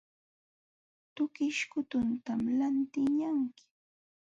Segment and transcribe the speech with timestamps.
[1.15, 3.65] Tukish kutuntam lantiqñanki.